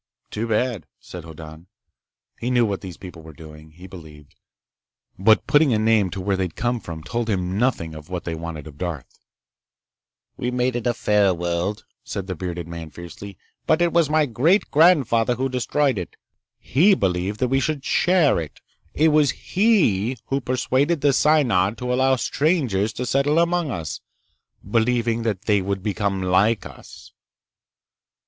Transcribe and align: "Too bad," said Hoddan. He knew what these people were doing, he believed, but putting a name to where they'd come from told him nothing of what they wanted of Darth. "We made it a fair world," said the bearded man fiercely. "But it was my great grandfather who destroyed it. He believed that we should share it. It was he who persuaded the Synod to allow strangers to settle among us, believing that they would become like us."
"Too 0.31 0.47
bad," 0.47 0.87
said 0.99 1.25
Hoddan. 1.25 1.67
He 2.39 2.49
knew 2.49 2.65
what 2.65 2.81
these 2.81 2.97
people 2.97 3.21
were 3.21 3.33
doing, 3.35 3.69
he 3.73 3.85
believed, 3.85 4.33
but 5.19 5.45
putting 5.45 5.73
a 5.73 5.77
name 5.77 6.09
to 6.09 6.19
where 6.19 6.35
they'd 6.35 6.55
come 6.55 6.79
from 6.79 7.03
told 7.03 7.29
him 7.29 7.55
nothing 7.59 7.93
of 7.93 8.09
what 8.09 8.23
they 8.23 8.33
wanted 8.33 8.65
of 8.65 8.79
Darth. 8.79 9.19
"We 10.37 10.49
made 10.49 10.75
it 10.75 10.87
a 10.87 10.95
fair 10.95 11.35
world," 11.35 11.85
said 12.03 12.25
the 12.25 12.33
bearded 12.33 12.67
man 12.67 12.89
fiercely. 12.89 13.37
"But 13.67 13.79
it 13.79 13.93
was 13.93 14.09
my 14.09 14.25
great 14.25 14.71
grandfather 14.71 15.35
who 15.35 15.49
destroyed 15.49 15.99
it. 15.99 16.15
He 16.57 16.95
believed 16.95 17.39
that 17.39 17.49
we 17.49 17.59
should 17.59 17.85
share 17.85 18.39
it. 18.39 18.59
It 18.95 19.09
was 19.09 19.29
he 19.29 20.17
who 20.29 20.41
persuaded 20.41 21.01
the 21.01 21.13
Synod 21.13 21.77
to 21.77 21.93
allow 21.93 22.15
strangers 22.15 22.91
to 22.93 23.05
settle 23.05 23.37
among 23.37 23.69
us, 23.69 24.01
believing 24.67 25.21
that 25.21 25.43
they 25.43 25.61
would 25.61 25.83
become 25.83 26.23
like 26.23 26.65
us." 26.65 27.11